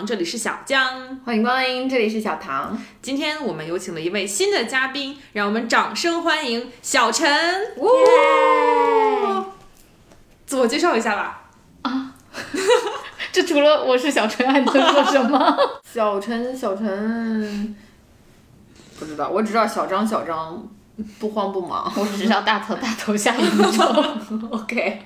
[0.00, 1.20] 糖，这里是小江。
[1.26, 2.80] 欢迎光临，这里是小唐。
[3.02, 7.30] 今天我们有请了一位新的嘉宾，让我们掌声欢迎小陈。
[7.76, 9.46] 哇，
[10.46, 11.50] 自我介绍一下吧。
[11.82, 12.14] 啊
[13.30, 15.54] 这除了我是小陈，还能说什么？
[15.84, 17.76] 小陈，小陈，
[18.98, 20.66] 不知道，我只知道小张，小张
[21.18, 21.92] 不慌不忙。
[21.94, 23.84] 我只知道大头大头下一周。
[24.50, 25.04] OK，OK，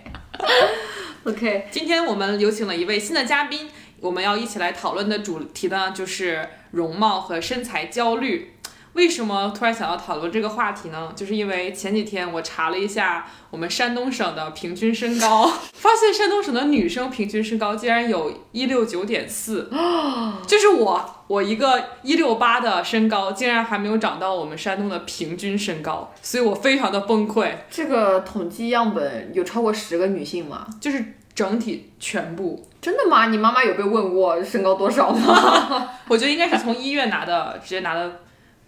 [1.73, 3.69] 今天我们有请了一位新的嘉宾，
[4.05, 8.51] 我们要一起来讨论的主题呢，就是容貌和身材焦虑。
[8.93, 11.11] 为什么突然想要讨论这个话题呢？
[11.17, 19.71] 就是因为前几天我查了一下我们山东省的平均身高， 发现山东省的女生平均身高竟然有一六九点四，
[20.47, 30.67] 就是我我一个一六八的身高，竟然还没有长到我们山东的平均身高，所以我非常的崩溃，这个统计样本有超过十个女性吗？
[30.79, 31.03] 就是
[31.35, 32.65] 整体全部。
[32.81, 33.29] 真的吗？
[33.29, 35.91] 你妈妈有被问过身高多少吗？
[36.09, 38.21] 我觉得应该是从医院拿的，直接拿的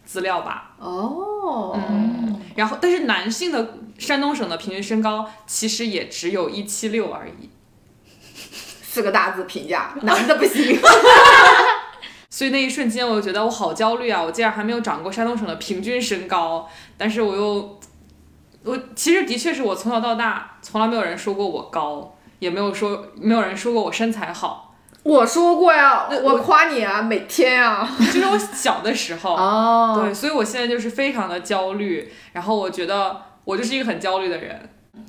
[0.04, 0.74] 资料吧。
[0.78, 7.50] 哦，嗯，然后但是男性的山东省的平均身高其实也只有一七六而已，
[8.82, 10.78] 四个大字评价，男的不行。
[12.30, 14.22] 所以那一瞬间我就觉得我好焦虑啊！
[14.22, 17.78] 我竟然还没有长过山东省的平均身高，但是我又，
[18.64, 27.88] 我其实的确是我从小到大从来没有人说过我高，也没有说没有人说过我身材好，我说过呀，那我夸你啊，每天啊。
[28.12, 29.34] 就是我小的时候。
[29.34, 34.68] 哦，对，所以我现在就是非常的焦虑，然后我觉得我就是一个很焦虑的人，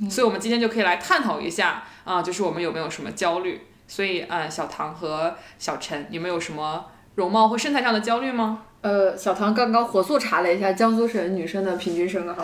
[0.10, 3.68] 所以我们今天就可以来探讨一下啊、就是我们有没有什么焦虑？
[3.88, 8.60] 所以，呃，小唐和小陈，你们有什么容貌或身材上的焦虑吗？
[8.82, 12.36] 呃，小唐刚刚火速查了一下江苏省女生的平均身高，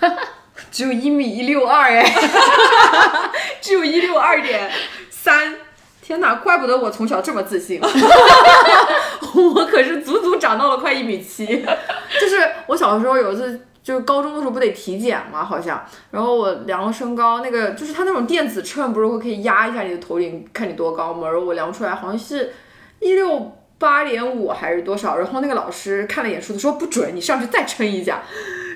[0.70, 2.04] 只有一米一六二哎，
[3.60, 4.70] 只有一六二点
[5.10, 5.54] 三。
[6.02, 11.44] 天哪，怪不得我从小这么自信， 我可是足足长到了快一米七。
[11.44, 21.26] 就是我小时候有一次，就是高中的时候不得体检嘛，好像，然后我量了身高，那个就是它那种电子秤，不是会可以压一下你的头顶，看你多高吗？
[21.26, 22.54] 然后我量出来好像是
[23.00, 28.22] 一六八点五还是多少，然后那个老师看了一眼数字说不准，你上去再称一下，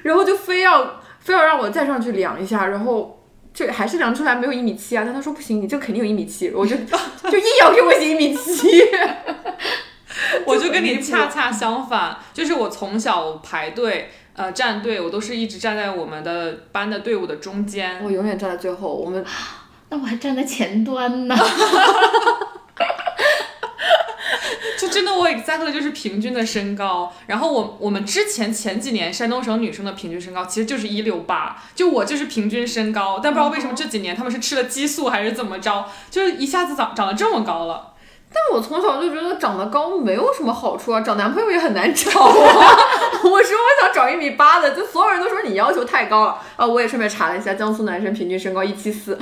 [0.03, 3.17] 然后就非要非要让我再上去量一下，然后。
[3.53, 6.77] 就还是量出来没有一米七啊，但他说不行，你这肯定有一米七，我就
[7.29, 8.81] 就硬要给我写一米七。
[10.47, 18.01] 我就跟你恰恰相反，就是我从小排队，呃，站队，我都是一直站在我们的班的队伍的中间。
[18.05, 19.25] 我永远站在最后，我们
[19.89, 21.35] 那我还站在前端呢。
[24.91, 37.95] 真的我 exactly 就是平均的身高，然后我我们之前前几年山东省女生的平均身高其实就是一六八，就我就是平均身高，但不知道为什么这几年他们是吃了激素还是怎么着，就是一下子长长得这么高了。
[38.33, 42.37] 但我从小就觉得长得高没有什么好处啊，找男朋友也很难找啊。
[43.25, 43.43] 我说我
[43.83, 46.65] 想找一米八的，就所有人都说你要求太高了啊。
[46.65, 49.19] 我也顺便查了一下，江苏男生平均身高一七四。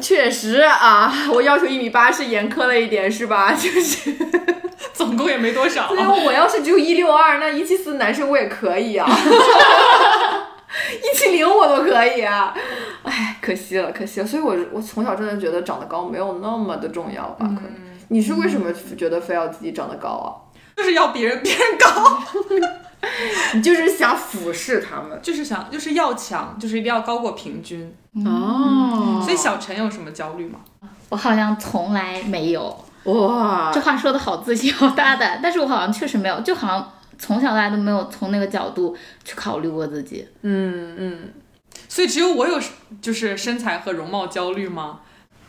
[0.00, 3.52] 确实啊，我要求一米八是严苛了一点，是吧？
[3.54, 4.12] 就是，
[4.92, 5.98] 总共也没多少对。
[6.00, 9.08] 啊，我要是只有一六二，那一七四男生我也可以啊，
[11.02, 12.54] 一七零我都可以啊。
[13.02, 14.26] 唉，可惜了，可惜了。
[14.26, 17.46] 所以我我从小真的觉得长得高没有那么的重要吧？
[17.54, 17.72] 可能
[18.08, 20.28] 你是为什么觉得非要自己长得高啊？
[20.76, 22.22] 就是要别人别人高，
[23.54, 27.92] 你就是想俯视他们就是想就是要强，就是一定要高过平均。
[28.24, 30.60] 哦所以小陈有什么焦虑吗？
[31.08, 32.84] 我好像从来没有。
[33.04, 40.28] 哇这，话说的好自信、好大胆， 但是我好像确实没有，就好像从小到大都没有从那个角度去考虑过自己。
[40.42, 41.18] 嗯嗯，
[41.88, 42.60] 所以只有我有
[43.00, 45.00] 就是身材和容貌焦虑吗？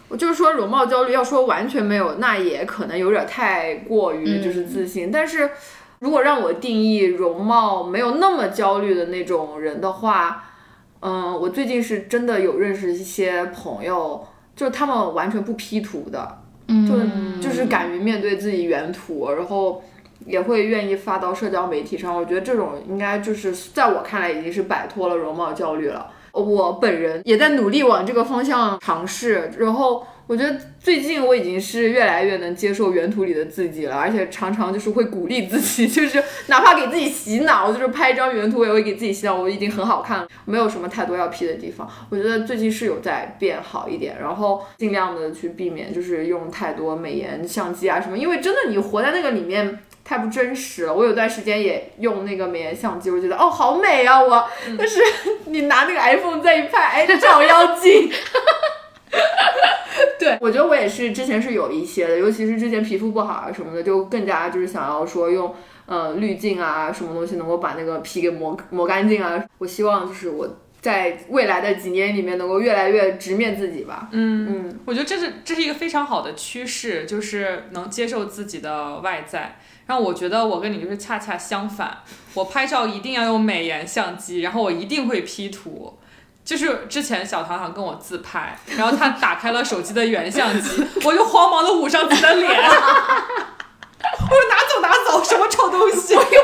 [0.10, 5.12] 我就是说容貌焦虑，要说完全没有，那也可能有点太过于就是自信。
[5.12, 5.52] 但是
[6.04, 10.44] 如果让我定义容貌没有那么焦虑的那种人的话，
[11.00, 14.22] 嗯，我最近是真的有认识一些朋友，
[14.54, 19.82] 就是他们完全不 P 图的，嗯，就就是敢于面对自己原图，然后
[20.26, 22.14] 也会愿意发到社交媒体上。
[22.14, 26.12] 我觉得这种应该就是在我看来已经是摆脱了容貌焦虑了。
[26.34, 41.90] 我本人也在努力往这个方向尝试，然后我觉得最近我已经是越来越能接受原图里的自己了，而且常常就是会鼓励自己，就是哪怕给自己洗脑，就是拍一张原图，我也会给自己洗脑，我已经很好看了，没有什么太多要 P 的地方。
[42.10, 49.80] 我觉得最近是有在变好一点，然后尽量的去避免就是用太多美颜相机啊什么，因为真的你活在那个里面。
[50.06, 50.94] 太不真实了。
[50.94, 54.46] 我有段时间也用那个美颜相机，我觉得哦好美啊我，
[54.78, 55.00] 但是
[55.46, 58.12] 你拿那个 iPhone 再一拍，哎照妖镜，
[60.20, 65.54] 对，我觉得我也是，之前是有一些的，尤其是之前皮肤不好啊什么的，就更加就是想要说用
[65.86, 69.44] 呃滤镜啊什么东西能够把那个皮给磨磨干净啊。
[69.58, 74.08] 我希望就是我在未来的几年里面能够越来越直面自己吧。
[74.12, 79.58] 嗯嗯，我觉得这是这是一个非常好的趋势，就是能接受自己的外在。
[79.86, 81.98] 然后我觉得我跟你就是恰恰相反，
[82.34, 85.98] 我拍照一定要用美颜相机，然后我一定会 P 图。
[86.46, 96.16] 就是之前小唐想跟我自拍，然后他打开了手机的原相机，我就慌忙的捂上自己的脸， 我说拿走拿走，什么臭东西！
[96.16, 96.42] 我又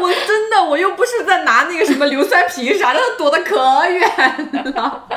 [0.00, 5.08] 我真的我又不是在拿那个什么硫酸瓶啥的，躲得可远了。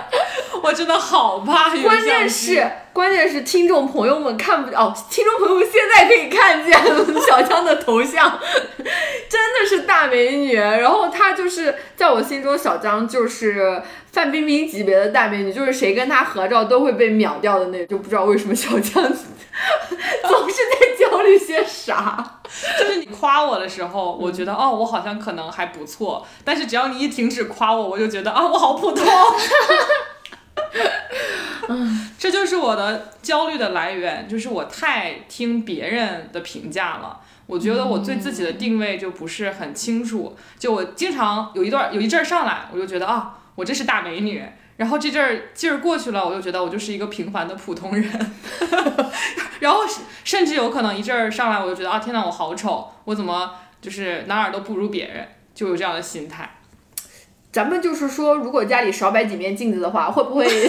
[0.62, 1.70] 我真的好怕。
[1.70, 6.78] 关键是，关键是听众朋友们看不哦，听众朋友们现在可以看见
[7.28, 8.40] 小江的头像，
[9.30, 10.56] 真的是大美女。
[10.56, 13.82] 然后她就是在我心中，小江就是
[14.16, 17.86] 范冰冰级别的大美女，就是谁跟她合照都会被秒掉的那种。
[17.86, 22.40] 就不知道为什么小江总是在焦虑些啥。
[22.80, 29.06] 就是你夸我的时候，我觉得哦，我好像可能还不错，但是只要你一停止夸我，我就觉得啊，我好普通。
[32.18, 37.20] 这就是我的焦虑的来源，就是我太听别人的评价了。
[37.48, 44.44] 我觉得我对自己的定位就不是很清楚，就我经常有一段有一阵儿上来，我就觉得啊，我这是大美女，
[44.78, 48.36] 然后这阵儿劲儿过去了，我就觉得我就是一个平凡的普通人，
[49.60, 49.82] 然后
[50.24, 56.52] 甚至有可能一阵儿上来，我就觉得啊，天呐，我好丑，我怎么就是哪儿都不如别人，就有这样的心态。
[57.52, 60.46] 咱们就是说，如果家里少摆几面镜子的话，会不会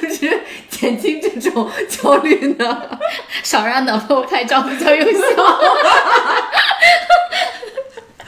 [0.00, 2.98] 就是减轻这种焦虑呢？
[3.44, 5.60] 少让男朋友拍照比较有效。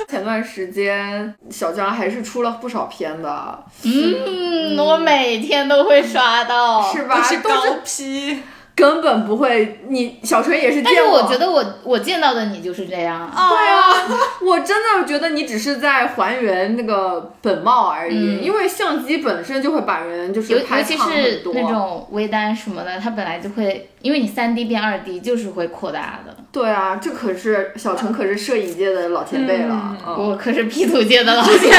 [0.08, 7.16] 前段时间小江还是出了不少片的，嗯，我每天都会刷到，是吧？
[7.16, 8.42] 都是都是高 P，
[8.76, 9.80] 根本不会。
[9.88, 13.48] 你小锤也是但是我觉得我我见到的你就是这样啊。
[13.48, 21.42] 对啊， 我真的觉得你只是在还原那个本貌而已，嗯因为相机本身就会把人就是拍尤其是。
[21.54, 26.36] 那种微单什么的，它本来就会，因为你三 D 变二 D 就是会扩大的。
[26.52, 29.74] 对啊，这可是小陈可是摄影界的老前辈了。
[29.74, 31.76] 嗯嗯我可是 P 图界的老 前辈。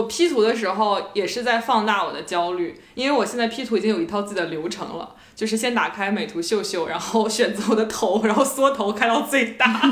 [0.00, 9.82] 我我 P 图的时候也是在放大我的焦虑，因为我现在 P 图已经有一套自己的流程了，就是先打开美图秀秀，然后选择我的头，然后缩头开到最大，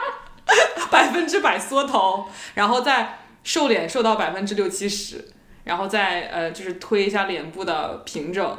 [0.90, 2.24] 百分之百缩头，
[2.54, 5.22] 然后再瘦脸瘦到百分之六七十，
[5.64, 8.58] 然后再呃就是推一下脸部的平整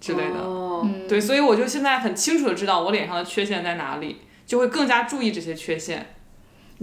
[0.00, 1.08] 之类的。
[1.08, 6.16] 对，所以我就现在很清楚的知道我脸上的缺陷在哪里，就会更加注意这些缺陷。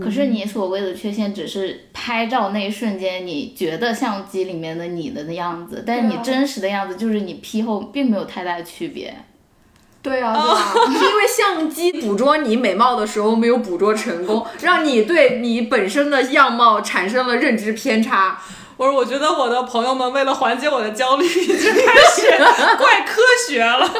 [0.02, 9.14] 可是你所谓的缺陷，只是拍照那一瞬间你觉得相机里面的你的那样子，但是你真实的样子就是你 P 后并没有太大的区别。
[10.04, 18.40] 对啊，对啊， 因为相机捕捉你美貌的时候没有捕捉成功，让你对你本身的样貌产生了认知偏差。
[18.78, 22.28] 我说，我觉得我的朋友们为了缓解我的焦虑，已经开始
[22.78, 23.92] 怪科学了。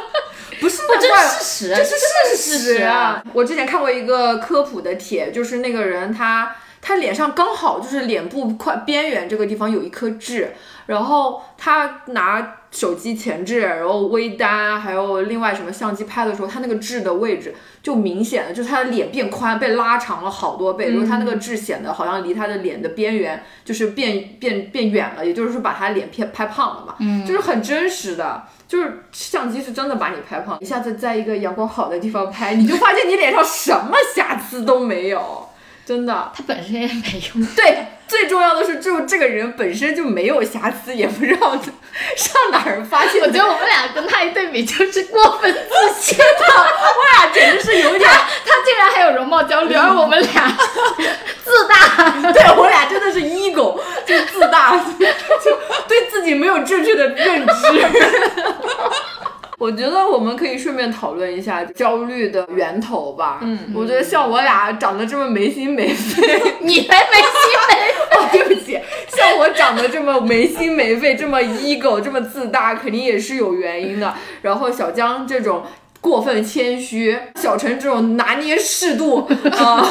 [0.60, 3.24] 不是这是事实，这是真的事是事实啊！！
[3.34, 10.54] 我之前看过一个科普的帖，就是那个人他他脸上刚好就是脸部快边缘这个地方有一颗痣，
[10.86, 28.44] 然后他拿手机前置，然后微单还有另外什么相机拍的时候，他那个痣的位置就明显的就是他的脸变宽，被拉长了好多倍，然后他那个痣显得好像离他的脸的边缘就是变变变远了，也就是说把他脸拍拍胖了嘛，嗯，就是很真实的。
[28.68, 35.47] 就是相机是真的把你拍胖，一下子在一个阳光好的地方拍，你就发现你脸上什么瑕疵都没有，
[35.88, 36.32] 真的。
[36.36, 37.48] 他本身也没用。
[37.56, 41.56] 对，最重要的是，就这个人本身就没有瑕疵，也不知道
[42.18, 43.22] 上哪儿发现。
[43.22, 46.18] 我觉得我们俩跟他一对比，就是过分自信。
[46.20, 48.10] 我俩简直是有点，
[48.46, 50.58] 他竟然还有容貌焦虑，而我们俩
[51.46, 52.34] 自大。
[52.34, 57.54] 对我俩真的是 ego，就自大，就对自己没有正确的认知。
[59.58, 63.40] 我觉得我们可以顺便讨论一下焦虑的源头吧。
[63.42, 67.34] 嗯我觉得像我俩长得这么没心没肺， 你还没心
[67.70, 74.14] 没肺 哦，对不起，像我长得这么没心没肺，这么 ego，这么自大，肯定也是有原因的。
[74.44, 75.64] 然后小江这种。
[76.08, 79.86] 过分谦虚，小陈这种拿捏适度 啊，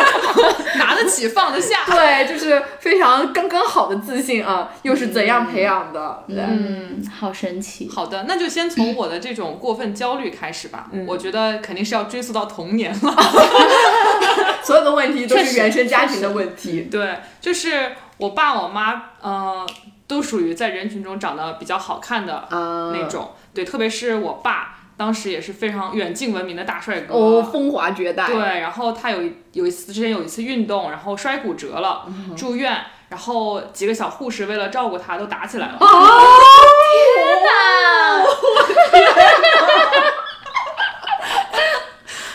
[0.78, 1.84] 拿得起放得下。
[1.86, 6.24] 对，就是非常刚刚好的自信啊，又是怎样培养的？
[6.26, 7.90] 对，嗯，好神奇。
[7.92, 10.86] 好的，那就先从我的这种过分焦虑开始吧。
[10.92, 13.16] 嗯我觉得肯定是要追溯到童年了。
[14.64, 16.82] 所有的问题都是原生家庭的问题。
[16.90, 19.66] 对，就是我爸我妈，呃，
[20.06, 23.32] 都属于在人群中长得比较好看的啊那种。
[23.52, 27.12] 对，特别是我爸，当时也是非常远近闻名的大帅哥。
[27.12, 28.28] 哦，风华绝代。
[28.28, 35.78] 对，然后他有一有一次之前有一次运动，然后摔骨折了，嗯住院，然后几个小护士为了照顾他都打起来了。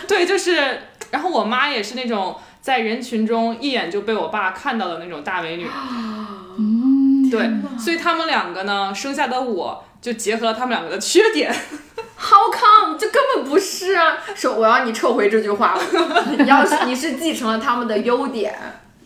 [0.10, 0.82] 对，就是，
[1.12, 5.66] 然后我妈也是那种在人群中一眼就被我爸看到的那种大美女。
[6.60, 11.54] 嗯，对，所以他们两个呢，生下的我就结合了他们两个的缺点。
[12.18, 12.98] How come？
[12.98, 14.18] 这根本不是啊！
[14.34, 15.78] 说我要你撤回这句话，
[16.40, 18.58] 你要是你是继承了他们的优点，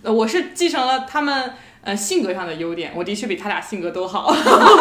[0.03, 4.31] 呃我是继承了他们呃性格上的优点，我的确比他俩性格都好，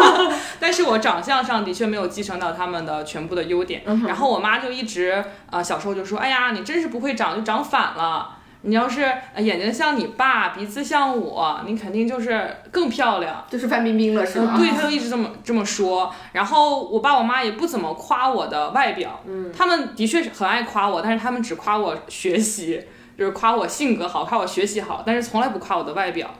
[0.60, 3.82] 但是我长相上的确没有继承到他们的全部的优点。
[4.06, 8.36] 然后我妈就一直呃小时候就说，哎呀，你真是不会长，就长反了。
[8.62, 9.02] 你要是
[9.34, 13.44] 呃眼睛像你爸，鼻子像我，你肯定就是更漂亮。
[13.48, 14.54] 就是范冰冰了，是吗？
[14.56, 16.12] 嗯，对，他就一直这么这么说。
[16.32, 22.82] 然后我爸我妈也不怎么夸我的外表，嗯，他们的确是很爱夸我，但是他们只夸我学习，
[23.16, 26.30] 就是夸我性格好，夸我学习好，但是从来不夸我的外表，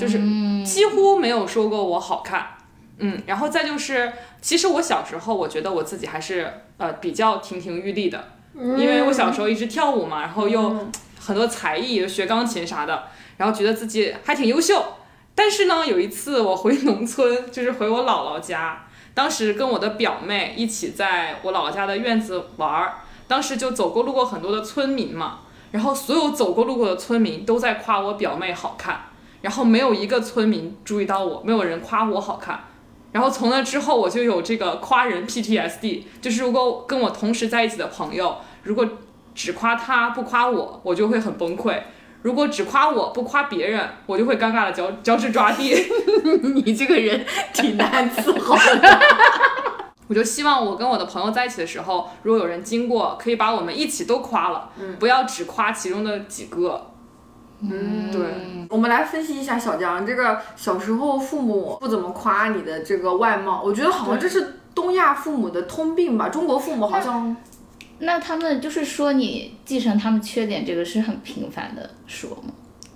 [0.00, 0.18] 就是
[0.64, 2.46] 几乎没有说过我好看。
[2.98, 10.88] 嗯，然后再就是，其实我小时候我觉得我自己还是呃比较亭亭玉立的，因为我小时候一直跳舞嘛，然后又
[11.26, 13.04] 很多才艺，学钢琴啥的，
[13.36, 14.82] 然后觉得自己还挺优秀。
[15.34, 22.94] 但是呢，有一次我回农村，就是回我姥姥家，当时跟我的表妹一起在我姥姥家的院子玩儿，
[23.26, 25.40] 当时就走过路过很多的村民嘛，
[25.72, 29.00] 然后所有走过路过的村民都在夸我表妹好看，
[29.42, 32.60] 然后没有一个村民注意到我，没有人夸我好看。
[33.12, 38.86] 然后从那之后，我就有这个夸人 PTSD，就是如果跟我同时在一起的朋友，如果
[39.36, 41.78] 只夸他不夸我，我就会很崩溃；
[42.22, 45.76] 如果只夸我不夸别人，我就会尴尬的脚脚趾抓地。
[46.54, 48.98] 你这个人挺难伺候的。
[50.08, 56.92] 我就希望我跟我的朋友在一起的时候，如果有人经过，可以把我们一起都夸了，不要只夸其中的几个。
[57.60, 58.20] 嗯，对，
[58.70, 66.28] 我们来分析一下小江这个小时候父母不怎么夸你的这个外貌，我觉得好像这是东亚父母的通病吧。
[66.28, 67.34] 中国父母好像
[67.98, 72.52] 那他们就是说你继承他们缺点，这个是很频繁的说吗？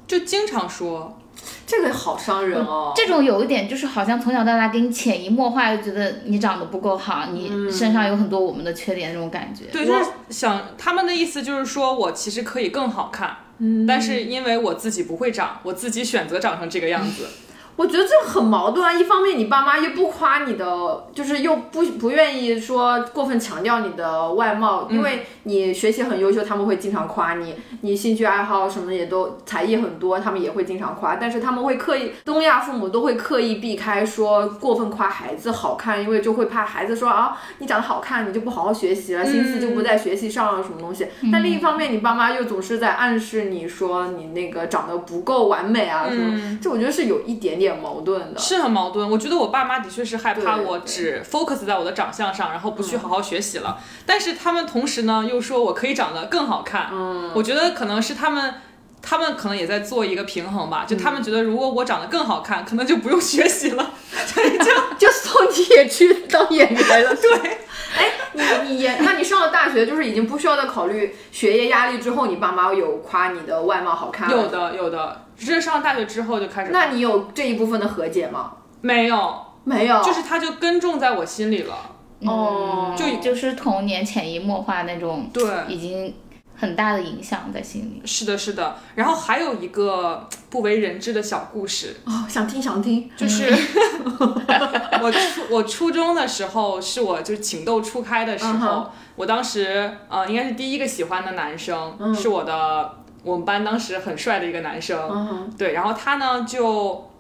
[0.07, 1.19] 就经常说，
[1.67, 2.93] 这个好伤人哦。
[2.95, 9.67] 这种有一点就是好像从小到大给你潜移默化，就觉得你长得不够好，你身上有很多我们的缺点那种感觉。
[9.73, 17.27] 对，就是想他们的意思就是说我其实可以更好看，嗯，但是因为我自己不会长，我自己选择长成这个样子。
[17.77, 18.93] 我觉得这很矛盾啊！
[18.93, 31.17] 一方面你爸妈又不夸你的，就是又不不愿意说过分强调你的外貌，因为你学习很优秀，他们会经常夸你；你兴趣爱好什么也都才艺很多，他们也会经常夸。
[31.17, 41.07] 但是他们会刻意，东亚父母都会刻意避开说过分夸孩子好看，因为就会怕孩子说啊你长得好看，你就不好好学习了，心思就不在学习上了什么东西。
[41.33, 48.41] 但另一方面，你爸妈又总是在暗示你说你那个长得不够完美啊什么，这我觉得是有一点点矛盾的。
[48.41, 49.09] 是很矛盾。
[49.09, 53.79] 我觉得我爸妈的确是害怕我对对只 focus 在我的长相上，然后不去好好学习了。
[54.05, 56.89] 但是他们同时呢又说我可以长得更好看。
[56.93, 58.55] 嗯，我觉得可能是他们。
[59.03, 63.93] 他们可能也在做一个平衡吧，就他们觉得如果我长得更好看，可能就不用学习了，
[64.27, 64.65] 所以就
[65.01, 67.17] 就送你也去当演员了。
[67.17, 67.61] 对，
[67.97, 76.71] 哎，你你也，那你上了大学，就是已经不需要再考虑学业压力之后，你爸妈有夸你的外貌好看吗有的有的，只是上了大学之后就开始。
[76.73, 78.53] 那你有这一部分的和解吗？
[78.81, 81.75] 没有，没有，就是他就根种在我心里了。
[82.23, 86.15] 哦，就就是童年潜移默化那种，对，已经
[86.61, 88.03] 很大的影响在心里。
[88.05, 88.77] 是的，是的。
[88.95, 93.51] 然后还有一个不为人知的小故事，哦，想听想听，就是
[95.03, 107.11] 我初我初中的时候，是我就是情窦初开的时候，我当时呃应该是第一个喜欢的男生，是我的我们班当时很帅的一个男生，对，然后他呢就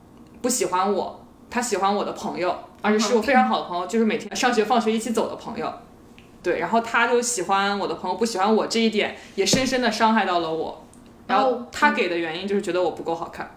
[0.42, 5.73] 不喜欢我，他喜欢我的朋友，而且是我非常好的朋友，就是每天上学放学一起走的朋友。
[6.42, 10.85] 对，然后他就喜欢我的朋友，不喜欢我这一点，也深深的伤害到了我。
[11.26, 13.50] 然后他给的原因就是觉得我不够好看。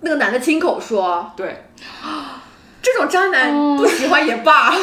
[0.00, 1.64] 那个男的亲口说，对，
[2.86, 4.72] 这种渣男不喜欢也罢。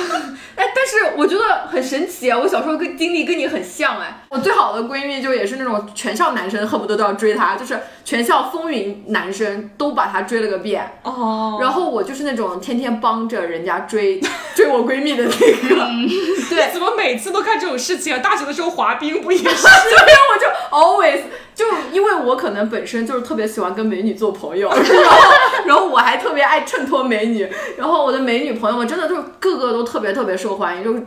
[0.55, 2.37] 哎，但是我觉得很神奇啊！
[2.37, 4.21] 我小时候跟经历跟你很像哎。
[4.29, 10.99] 我最好的闺蜜就也是那种全校男生恨不得都要追她，就是全校风云男生都把她追了个遍。
[11.01, 14.21] 哦，然后我就是那种天天帮着人家追
[14.55, 15.29] 追我闺蜜的那
[15.69, 15.87] 个，
[16.51, 18.19] 对，怎么每次都看这种事情啊？
[18.19, 19.45] 大学的时候滑冰不也是？
[19.45, 21.21] 对呀我就 always
[21.55, 25.33] 就因为我可能本身就是特别喜欢跟美女做朋友， 然后
[25.65, 31.05] 然后我还特别爱衬托美女，然后我的美女朋友们真的就是个个都特别特别受欢迎，就。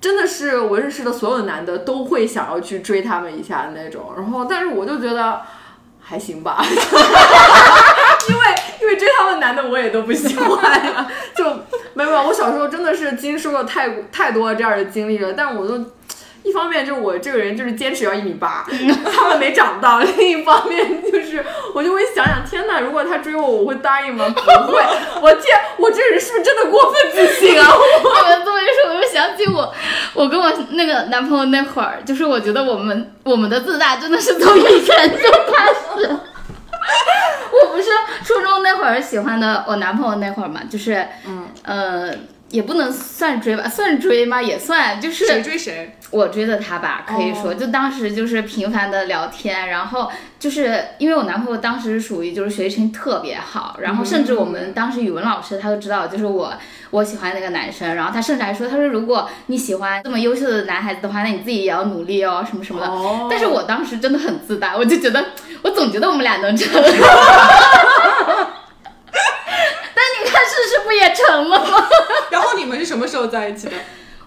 [0.00, 5.42] 真的是我认识的所有男的都会想要去追他们一下的那种，然后但是我就觉得
[6.00, 8.40] 还行吧， 因为
[8.80, 11.44] 因为追他们男的我也都不喜欢呀，就
[11.92, 15.78] 没有没有，我小时候真的是经受了太太多这样的经历了，但我都。
[16.42, 18.64] 一方面就是我这个人就是坚持要一米八，
[19.14, 21.44] 他们没长到；另一方面就是
[21.74, 24.26] 我就会想想，天哪，如果他追我，我会答应吗？
[24.34, 24.82] 不会。
[25.20, 27.66] 我天，我这人是不是真的过分自信啊？
[27.70, 29.72] 你们这么一说，我就想起我，
[30.14, 36.08] 我跟我那个男朋友那会儿，就是我觉得我们我们的自大真的是从以前就开始。
[37.52, 37.90] 我不是
[38.24, 42.10] 初中那会儿喜欢的我男朋友那会儿嘛，就是嗯呃。
[42.50, 44.42] 也不能算追吧，算追吗？
[44.42, 56.52] 也算，就是谁追谁，我追的他吧，可以说，就当时就是频繁的聊天，然后就是因为我男朋友当时属于就是学习成绩特别好，然后甚至我们当时语文老师他都知道，就是我
[56.90, 62.90] 我喜欢那个男生，然后他甚至还说，他说如果你喜欢这么优秀的男孩子的话，那你自己也要努力哦，什么什么的。
[63.30, 65.24] 但是我当时真的很自大，我就觉得，
[65.62, 66.68] 我总觉得我们俩能成。
[69.92, 70.42] 但你看
[71.00, 71.88] 也成了吗？
[72.30, 73.72] 然后你们是什么时候在一起的？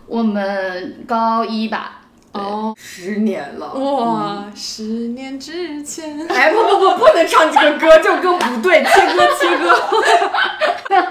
[0.08, 2.02] 我们高一吧。
[2.34, 3.74] 哦，十年了。
[3.74, 6.20] 哇，十年之前。
[6.28, 9.80] 哎，不不不，不能唱这个歌，这首歌不对，切歌切歌。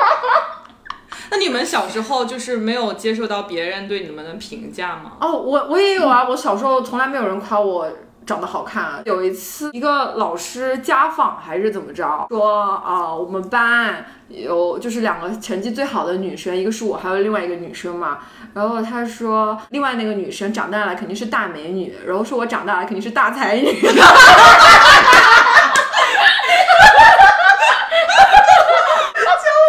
[1.30, 5.12] 那你们小时候就是没有接受到别人对你们的评价吗？
[5.20, 7.88] 哦，我我也有啊，我小时候从来没有人夸我。
[8.26, 9.02] 长得好看。
[9.04, 18.18] 有一次，一个老师家访还是怎么着，说啊，我们班有就是两个成绩最好的女生，一个是我，还有另外一个女生嘛。
[18.54, 23.80] 然后他说，另外那个女生长大了肯定是大美女，然后说我长大了肯定是大才女。
[23.82, 23.90] 救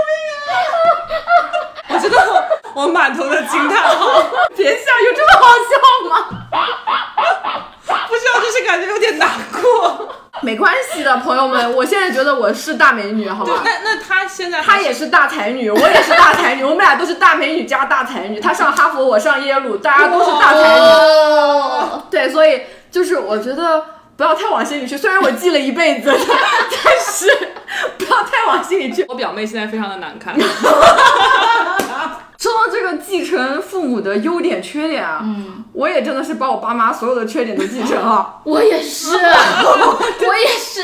[0.08, 0.14] 命
[0.50, 0.54] 啊！
[1.90, 2.18] 我觉得
[2.76, 4.22] 我满头的惊叹号，
[4.56, 5.74] 别笑，有这么好笑
[6.10, 6.14] 吗？
[8.08, 10.14] 不知道，就是感觉有点难过。
[10.44, 13.62] 没关系的，朋友们，我现在觉得我是大美女，好吧？
[13.64, 18.40] 那那她现在她也是大才女，我也是大才女， 我们俩都是大美女加大才女。
[18.40, 20.86] 她上哈佛，我上耶鲁，大家都是大才女。
[22.12, 23.84] 对，所以就是我觉得
[24.18, 24.98] 不要太往心里去。
[24.98, 27.28] 虽然我记了一辈子， 但是
[27.98, 29.06] 不要太往心里去。
[29.08, 30.36] 我表妹现在非常的难看。
[32.44, 38.36] 说到这个继承父母的优点缺点啊，嗯，我也真的是把我爸妈所有的缺点都继承了。
[38.44, 40.82] 我也是， 我也是，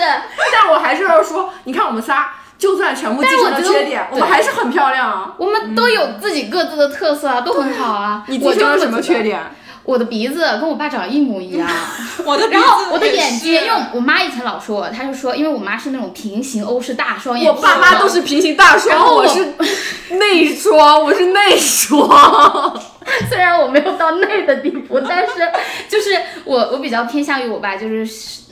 [0.54, 5.34] 但我还是要说，你看我们仨，就算全部继承了缺点，我们还是很漂亮啊。
[5.38, 8.24] 我们都有自己各自的特色啊，都很好啊。
[8.28, 9.42] 你继承了什么缺点？
[9.90, 11.68] 我的鼻子跟我爸长得一模一样，
[12.24, 19.44] 我的然后我的眼睛，因为我妈以前老说我，她就说，因为我妈是那种平行欧式大双眼皮，我爸妈都是平行大双，然后 我是
[20.16, 22.80] 内双，我是内双。
[23.28, 25.34] 虽然我没有到内的地步，但是
[25.90, 28.08] 就是我我比较偏向于我爸，就是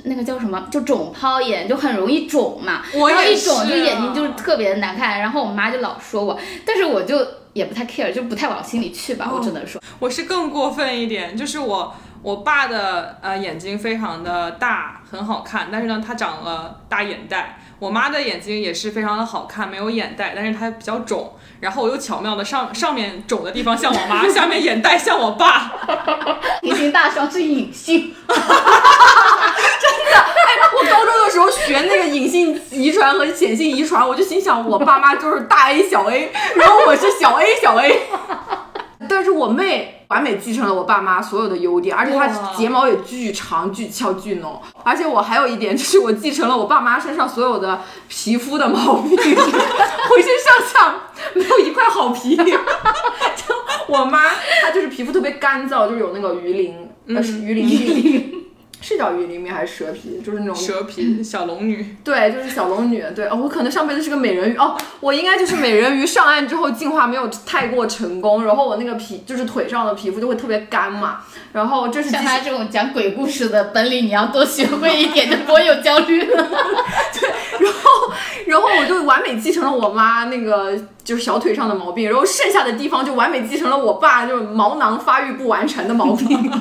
[0.06, 7.24] 那个叫什么，就肿泡眼，就很容易肿嘛，然后一肿就眼睛就是特别的难看，然后我妈就老说我，但是我就。
[7.58, 9.30] 也不太 care，就不太往心里去吧。
[9.34, 17.60] 我只能说，我是更过分一点，就是我我爸的呃眼睛非常的大，很好看，但是呢他长了大眼袋。
[17.80, 21.32] 我妈的眼睛也是非常的好看，没有眼袋，但是它比较肿。
[21.60, 25.72] 然后我又巧妙的上上面肿的地方像我妈，下面眼袋像我爸。
[26.64, 28.16] 隐形大双是隐性。
[28.28, 28.36] 真
[30.12, 38.02] 的，哎，我高中的时候学那个隐性遗传和显性遗传，我就心想，我爸妈就是大 A 小 A， 然后我是小 A 小 A。
[39.08, 44.60] 但是我妹完美继承了我爸妈所有的优点，而且她睫毛也巨长、巨翘、巨浓。
[44.84, 47.80] 而且我还有一点，就是我继承了我爸妈身上所有的
[48.10, 50.96] 皮肤的毛病， 浑身上下
[51.36, 52.36] 没有一块好皮。
[52.36, 52.44] 就
[53.88, 54.24] 我妈，
[54.62, 58.47] 她就是皮肤特别干燥，就是有那个鱼鳞，呃，鱼鳞病。
[58.82, 60.22] 是叫鱼鳞面还是蛇皮？
[60.26, 61.98] 就是那种蛇皮小龙女。
[62.04, 63.04] 对，就是小龙女。
[63.16, 64.56] 对，哦，我可能上辈子是个美人鱼。
[64.58, 71.22] 哦，我应该就是美人鱼上岸之后进化没有太过成功，然后我那个皮就是腿上的皮肤就会特别干嘛。
[71.54, 76.48] 然后这是像他这种讲鬼故事的本领，你要多学会一点，就不会有焦虑了。
[77.20, 77.30] 对。
[77.60, 78.14] 然后
[78.46, 86.52] 然后我就完美继承了我妈那个就是小腿上的毛病，然后剩下的地方就完美继承了我爸就是毛囊发育不完成的毛病。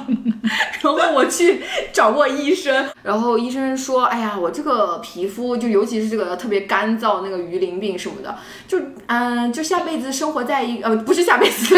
[0.81, 1.61] 然后我去
[1.93, 8.33] 找过医生，然后医生说，哎呀，我这个皮肤就尤其是这个特别干燥，那个鱼鳞病什么的，
[8.69, 11.77] 就嗯，就下辈子生活在一呃不是下辈子，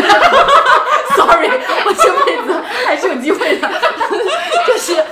[1.16, 1.48] sorry，
[1.87, 3.66] 我这辈子还是有机会的，
[4.66, 5.02] 就是下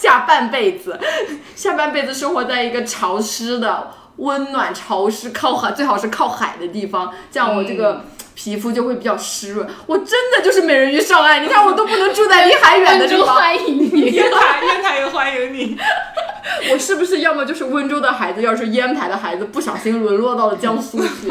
[0.00, 0.98] 下半辈子，
[1.54, 9.68] 下半辈子生活在一个潮湿的、温暖、潮湿、靠海，最好是靠海的地方，这样我这个皮肤就会比较湿润。
[9.84, 14.00] 我真的就是美人鱼上岸，你看我都不能住在离海远的地方，欢迎你。
[14.12, 15.76] 烟台烟台也欢迎你。
[16.72, 21.30] 我是不是要么就是温州的孩子，要是烟台的孩子，不小心沦落到了江苏去？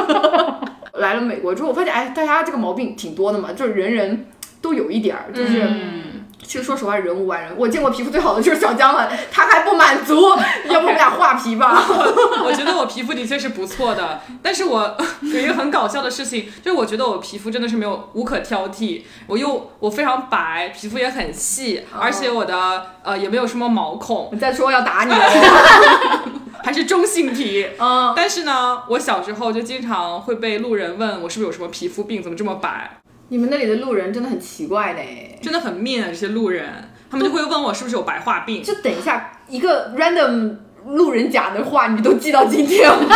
[0.92, 4.26] 来了美国之后，我发现哎，大家这个毛病挺多的嘛，就是人人
[4.60, 5.62] 都有一点儿，就是。
[5.62, 6.02] 嗯
[6.48, 7.52] 其实说实话，人无完人。
[7.58, 10.30] 我见过皮肤最好的就是小江了，他还不满足，
[10.70, 11.84] 要不我们俩画皮吧？
[12.42, 26.38] 我觉得我皮肤的确是不错的，但是我 有一个很搞笑的事情，就是我觉得我皮肤真的是没有无可挑剔，我又我非常白，皮肤也很细，而且我的呃也没有什么毛孔，你再说要打你了。
[26.64, 27.66] 还是中性皮。
[27.78, 35.00] 嗯，但是呢，我小时候就经常会被路人问我是不是有什么皮肤病，怎么这么白，你们那里的路人真的很奇怪呢。
[35.40, 38.62] 真的很 mean 啊这些路人，他们就会问我是不是有白化病。
[38.62, 42.98] 就等一下，一个 random 路人甲的话，你都记到今天吗？
[43.08, 43.14] 真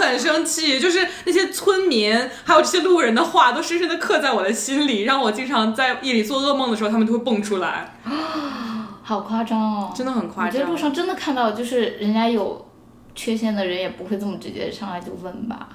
[0.00, 9.92] 的很生气，就是那些村民还有这些路人的话，都深深的刻在我的心里，让我经常在夜里做噩梦的时候，他们就会蹦出来，啊 好夸张哦！
[9.94, 10.60] 真的很夸张。
[10.60, 12.66] 我在路上真的看到，就是人家有
[13.14, 15.68] 缺陷的人也不会这么直接上来就问吧？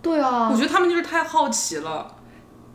[0.00, 2.06] 对啊我觉得他们就是太好奇了，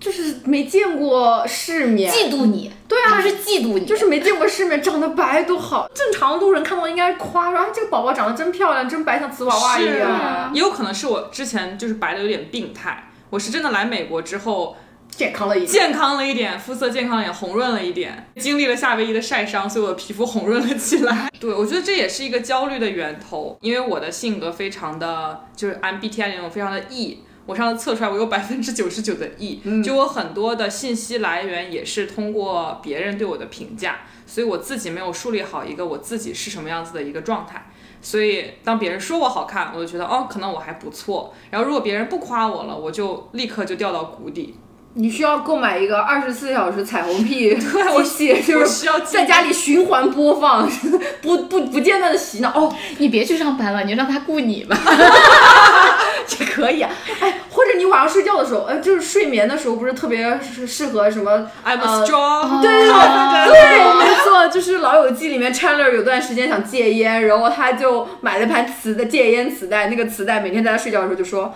[0.03, 5.89] 就是没见过世面，嫉妒你，对啊他是嫉妒你，就是没见过世面，长得白多好。
[5.93, 14.75] 正常路人看到应该夸说，啊，这个宝宝长得真漂亮，真白，像瓷娃娃一是样，也有可能是我之前就是白的有点病态，我是真的来美国之后
[15.09, 15.71] 健康了一点。
[15.71, 21.29] 健康了一点，肤色健康了一点，红润了一点，经历了夏威夷的晒伤，所以我的皮肤红润了起来。
[21.39, 27.19] 对，我觉得这也是一个焦虑的源头，因为我的性格非常的就是 MBTI 那种非常的 E。
[27.45, 37.69] 我上次测出来，我有百分之九十九的 E，、就我很多的信息来源也是通过别人对我的评价，所以我自己没有树立好一个我自己是什么样子的一个状态。
[38.01, 41.33] 所以当别人说我好看，我就觉得哦，可能我还不错。
[41.51, 44.55] 然后如果别人不夸我了，我就立刻就掉到谷底。
[44.95, 50.69] 你需要购买一个二十四小时彩虹屁 机器，就是需要在家里循环播放，
[51.21, 52.49] 不不不间断的洗脑。
[52.49, 54.77] 哦，你别去上班了，你就让他雇你吧。
[56.27, 56.89] 这可以啊。
[57.19, 71.53] 哎，或者你晚上睡觉的时候，呃，就是睡眠的时候，不是特别适适合什么 I'm 呃 strong，、对对对对，没错，就是《老友记》里面 Chandler 有段时间想戒烟，然后他就买了盘磁的戒烟磁带，那个磁带每天在他睡觉的时候就说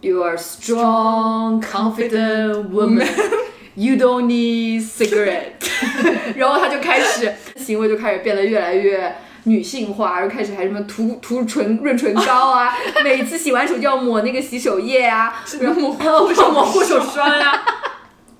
[0.00, 3.06] ，You are strong, confident woman.
[3.74, 5.68] You don't need cigarette。
[6.36, 9.16] 然后他就开始行为就开始变得越来越。
[9.48, 15.92] 女性化，然后开始还什么涂涂唇润唇膏啊， 每次洗完手就要抹那个洗手液啊，然后抹
[16.50, 17.62] 抹护手霜啊，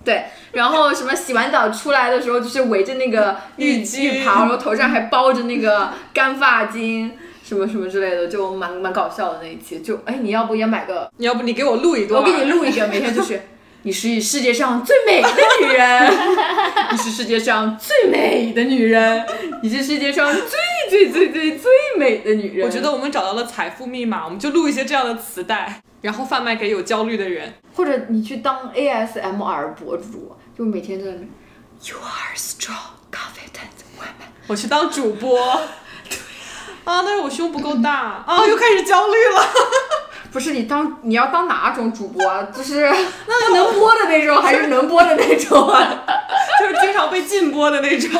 [0.04, 7.12] 对，然后什么洗完澡出来的时候，就是围着那个浴浴袍，然后头上还包着那个干发巾，
[7.46, 9.78] 什么什么之类的，就蛮蛮搞笑的那一期。
[9.78, 11.08] 就哎，你要不也买个？
[11.18, 13.40] 你要不你给我录一段，我给你录一个，每天就是。
[13.82, 15.28] 你是世界上最美的
[15.62, 16.12] 女人，
[16.90, 19.24] 你是世界上最美的女人，
[19.62, 22.66] 你是世界上最最最最最美的女人。
[22.66, 27.54] 我觉得我们找到了财富密码，我们就录一些这样的磁带，然后贩卖给有焦虑的人。
[27.76, 31.28] 或者你去当 ASMR 博主，就每天在那边
[31.84, 34.30] ，You are strong, confident woman。
[34.48, 35.60] 我去当主播，对
[36.86, 39.42] 啊，但是我胸不够大啊，又开始焦虑了。
[40.32, 42.46] 不是你当你要当哪种主播啊？
[42.54, 42.88] 就是
[43.26, 46.04] 那能播的那种，还是能播的那种啊？
[46.60, 48.10] 就是经常被禁播的那种。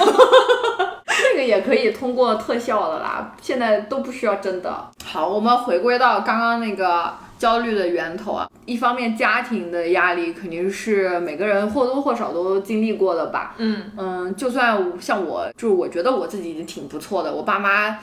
[1.06, 4.90] 这个也可以通过特效的啦，现在都不需要真的。
[5.04, 13.54] 好，我们回归到刚刚那个焦虑的源头啊，一方面家庭的压力肯定是每个人或多或少都经历过的吧。
[13.58, 17.98] 嗯嗯，就算像我，就是我觉得我自己已经挺不错的，我爸妈。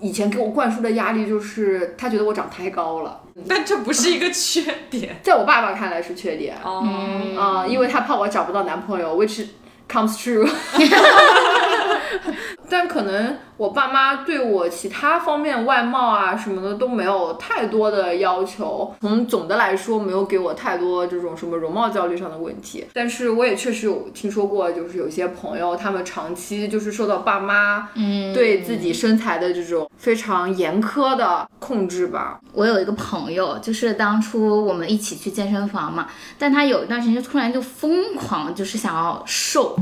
[0.00, 5.16] 以前给我灌输的压力就是，他觉得我长太高了， 但这不是一个缺点。
[5.22, 6.56] 在我爸爸看来是缺点。
[6.62, 9.46] 哦，嗯啊、因为他怕我找不到男朋友，which
[9.88, 10.48] comes true。
[12.70, 22.86] 但可能我爸妈对我其他方面外貌啊什么的都没有太多的要求，从总的来说没有给我太多这种什么容貌焦虑上的问题。
[22.92, 32.38] 但是我也确实有听说过，就是有些朋友他们长期就是受到爸妈嗯，对自己身材的这种非常严苛的控制吧。
[32.52, 39.76] 我有一个朋友，就是当初我们一起去健身房嘛，但他有一段时间就突然就疯狂，就是想要瘦，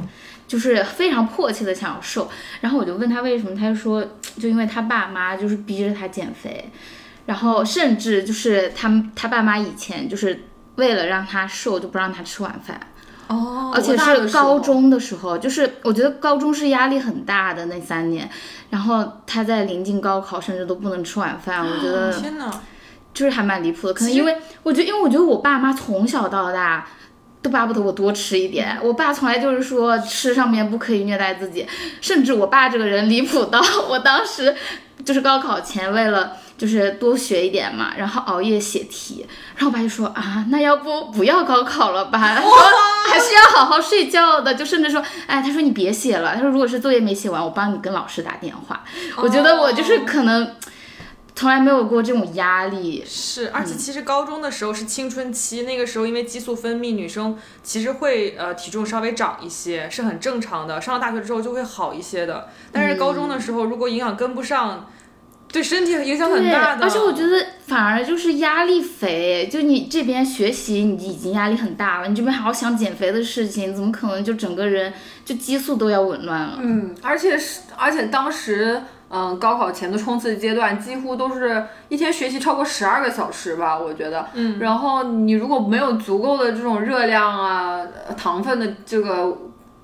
[0.47, 2.31] 就是非常迫切的想要瘦。
[2.61, 4.05] 然后我就问他为什么，他就说
[4.39, 6.71] 就因为他爸妈就是逼着他减肥，
[7.27, 10.45] 然后甚至就是他他爸妈以前就是
[10.77, 12.81] 为了让他瘦就不让他吃晚饭。
[13.29, 18.31] 哦而且是高中的时候，就是我觉得高中是压力很大的那三年，
[18.71, 22.49] 然后他在临近高考，甚至都不能吃晚饭，我觉得天呐！
[23.13, 23.95] 就是还蛮离谱的。
[23.95, 26.87] 可能因为我觉得，因为我觉得我爸妈从小到大
[27.47, 31.67] 都巴不得我多吃一点，我爸从来就是说吃上面不可以虐待自己，
[32.01, 34.55] 甚至我爸这个人离谱到我当时
[35.05, 36.33] 就是高考前为了。
[36.57, 42.19] 就是多学一点嘛，然后熬夜写题，然后我爸就说啊，那要不不要高考了吧？
[42.35, 42.51] 他 说
[43.11, 48.83] 还是要好好睡觉的，就甚至说，哎，他说你别写了，他说如果是作业没写完，我帮你跟老师打电话。
[49.17, 50.51] 我觉得我就是可能
[51.37, 60.81] 从来没有过这种压力，是，而且嗯其实高中的时候是青春期，那个时候因为激素分泌，女生其实会呃体重稍微长一些，是很正常的。
[60.81, 64.90] 上了大学之后就会好一些的，但是高中的时候如果营养跟不上，
[65.53, 66.85] 对身体影响很，大的。
[66.85, 74.90] 而且我觉得反而就是压力肥，就你这边学习你已经压力很大了，你这边还要想减肥的事情，怎么可能就整个人
[75.22, 76.59] 就激素都要紊乱了？
[76.62, 84.27] 嗯，而且是，而且当时，嗯，高考前的冲刺阶段，几乎都是一天学习超过十二个小时吧，我觉得。
[84.35, 84.59] 嗯。
[84.59, 89.37] 然后你如果没有足够的这种热量啊、呃糖分的这个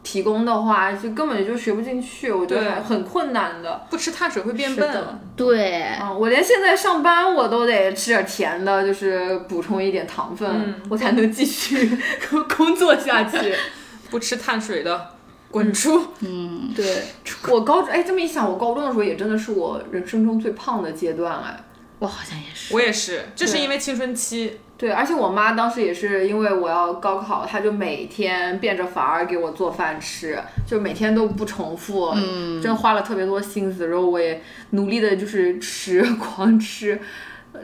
[0.02, 3.82] 提供的话，就根本就学不进去，我觉得很很困难的。
[3.88, 4.90] 不吃碳水会变笨。
[5.36, 11.96] 对，嗯，我连现在上班我都得吃点甜的，就是补充一点糖分，嗯我才能继续
[12.56, 13.54] 工作下去。
[14.10, 15.08] 不吃碳水的，
[15.52, 16.04] 滚出！
[16.20, 17.02] 嗯，对
[17.52, 21.64] 我高中，哎，这么一想，我高中的时候也真的是我人生中最胖的阶段，哎。
[22.00, 22.74] 我好像也是。
[22.74, 24.58] 我也是，就是因为青春期。
[24.76, 30.36] 对，而且我妈当时也是因为我要高考，她就每天变着法儿给我做饭吃，
[30.66, 33.86] 就每天都不重复，嗯，真花了特别多心思。
[33.86, 37.00] 然后我也努力的就是吃， 狂吃。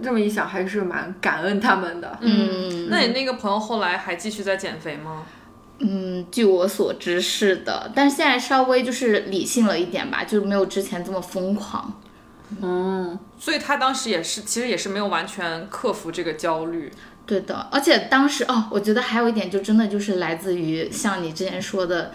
[0.00, 2.16] 这么一想，还是蛮感恩他们的。
[2.20, 5.24] 嗯，那你那个朋友后来还继续在减肥吗？
[5.80, 12.00] 嗯，据我所知是的，但是现在稍微就是理性了一点吧，就是没有之前这么疯狂。
[12.60, 16.90] 嗯，所以他当时也是，其实也是没有完全克服这个焦虑。
[17.26, 22.12] 对的，而且当时哦，我觉得还有一点就真的就是来自于像你之前说的，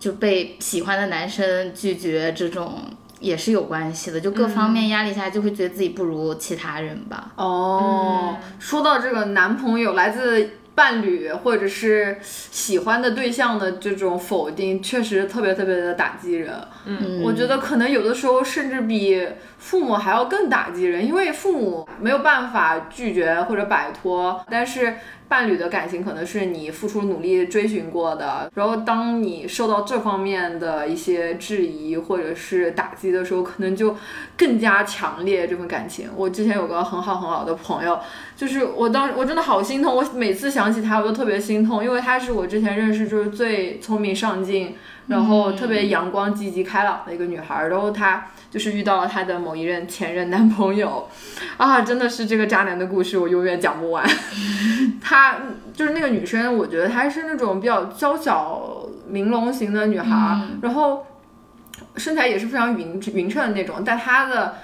[0.00, 2.82] 就被喜欢的男生拒绝这种
[3.20, 7.32] 也是有关系的，就各方面压力下就会觉得自己不如其他人吧。
[7.36, 16.54] 哦，说到这个男朋友来自伴侣或者是喜欢的对象的这种否定，确实特别特别的打击人。
[16.84, 19.26] 嗯，我觉得可能有的时候甚至比
[19.58, 24.94] 父母还要更打击人，因为父母没有办法拒绝或者摆脱，但是
[25.26, 28.48] 伴侣的感情可能是你付出努力追寻过的。
[28.54, 33.96] 然后当你受到这方面的一些质疑或者是打击的时候，可能就
[34.36, 36.08] 更加强烈这份感情。
[36.16, 37.98] 我之前有个很好很好的朋友，
[38.38, 44.76] 就是我当我真的好心痛，我每次想起他我都特别心痛，因为他是我之前认识就是最聪明上进。
[45.08, 51.08] 然后特别阳光、积极、开朗的一个女孩儿，然后她就是遇到了她的某一任前任男朋友，
[51.56, 54.06] 啊，真的是这个渣男的故事，我永远讲不完。
[55.00, 55.36] 她
[55.72, 61.06] 就是那个女生，我觉得她是那种比较娇小玲珑型的女孩儿，然后
[61.96, 64.56] 身材也是非常匀匀称的那种，但她的。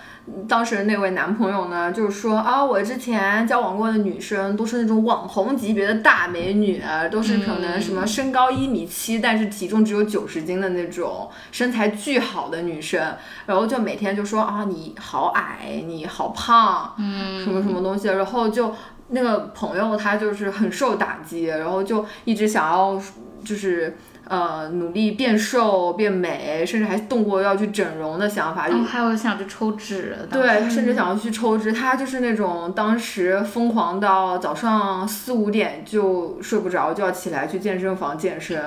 [0.49, 18.75] 当时那位男朋友呢，就是说啊，我之前交往过的女生都是那种网红级别的大美女，都是可能什么身高一米七，但是体重只有九十斤的那种，身材巨好的女生，然后就每天就说啊，你好矮，你好胖，嗯，什么什么东西，然后就
[19.09, 22.99] 那个朋友他就是很受打击，然后就一直想要
[23.45, 23.97] 就是。
[24.27, 28.69] 呃，努力变瘦、变美，甚至还动过要去整容的想法。
[28.69, 31.71] 然后还有想去抽脂，对，甚至想要去抽脂。
[31.71, 38.59] 他就是那种当时疯狂到早上四五点就睡不着，就要起来去健身房健身。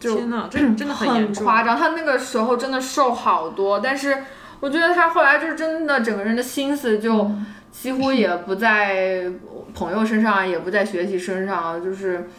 [0.00, 1.34] 就天呐，这真的很。
[1.34, 1.76] 夸张。
[1.76, 4.16] 他那个时候真的瘦好多，但是
[4.60, 7.30] 我觉得他后来就是真的整个人的心思就
[7.70, 9.30] 几乎也不在
[9.74, 12.30] 朋友身上，也不在学习身上，就是。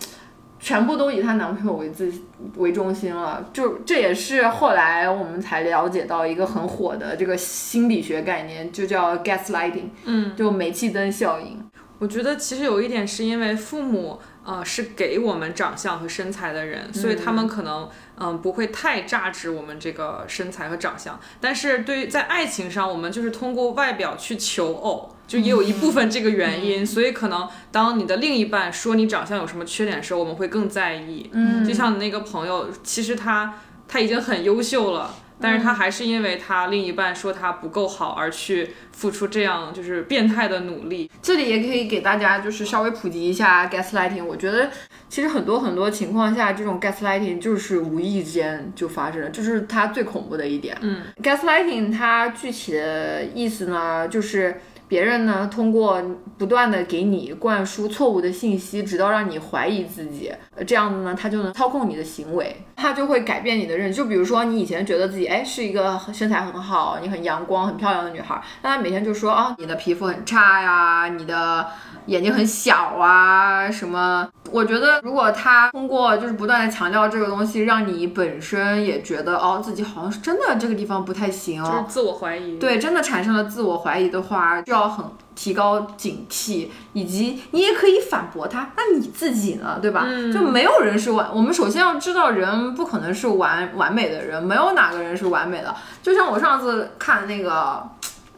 [0.63, 2.09] 全部都以她男朋友为自
[2.55, 3.45] 为中心了。
[3.51, 11.61] 就这也是后来我们才了解到一个很火的这个心理学概念，就叫 gaslighting，嗯，就煤气灯效应。
[11.99, 21.19] 我觉得其实有一点是因为父母呃是给我们长相和身材的人，所以他们可能嗯、不会太榨汁我们这个身材和长相。
[21.41, 26.85] 但是对于在爱情上，我们就是通过外表去求偶，就也有一部分这个原因。
[26.85, 31.29] 所以可能当你的另一半说你长相有什么缺点的时候，我们会更在意。
[31.31, 33.55] 嗯就像你那个朋友，其实他
[33.87, 35.15] 他已经很优秀了。
[35.41, 44.23] 但是他还是因为他另一半说他不够好而去付出这样就是变态的努力，这里也可以给大家就是稍微普及一下 gaslighting。
[44.23, 44.69] 我觉得
[45.09, 50.77] 其实很多很多情况下，这种 gaslighting 就是无意间就发生了，这是它最恐怖的一点。
[50.79, 56.01] 嗯 gaslighting 它具体的意思呢，就是别人呢通过
[56.37, 63.97] 不断的给你灌输错误的信息，直到让你怀疑自己，呃这样子呢，他就能操控你的行为，他就会改变你的认知。
[63.97, 71.65] 就比如说你以前觉得自己哎是一个身材很好、你很阳光、很漂亮的女孩，但他每天就说啊你的皮肤很差呀，你的
[72.07, 74.29] 眼睛很小啊什么。
[74.53, 82.59] 我觉得如果他通过就是不断的强调这个东西，让你本身也觉得哦自己好像是真的这个地方不太行哦，就是自我怀疑。
[82.59, 88.69] 对，真的产生了自我怀疑的话，就要很提高警惕，以及你也可以反驳他。
[88.77, 90.05] 那你自己呢，对吧？
[90.31, 95.73] 就没有人是完，我们首先要知道，人不可能是完完美的人，没有哪个人是完美的。
[96.03, 97.81] 就像我上次看那个。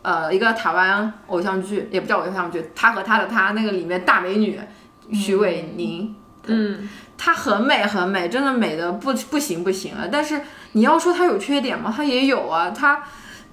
[0.02, 4.62] 呃，一个台湾偶像剧，也不叫偶像剧，他和他的他那个里面大美女
[5.14, 6.16] 徐伟宁，
[6.46, 10.08] 嗯，她很美很美，真的美的不不行不行了。
[10.12, 10.42] 但是
[10.74, 11.94] 你要说她有缺点吗？
[11.96, 13.04] 她也有啊，她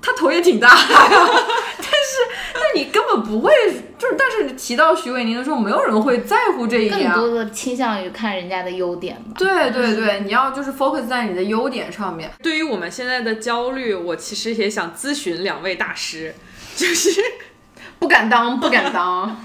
[0.01, 2.19] 她头也挺大的， 但是
[2.55, 3.53] 那你根本不会，
[3.99, 7.15] 就是但是你提到徐伟宁的时候，没有人会在乎这一点啊。
[7.15, 9.35] 更多的倾向于看人家的优点吧。
[9.37, 12.31] 对对对，你要就是 focus 在你的优点上面。
[12.43, 16.35] 对于我们现在的焦虑，我其实也想咨询两位大师，
[16.75, 17.11] 就是
[18.03, 19.41] 不敢当， 不敢当。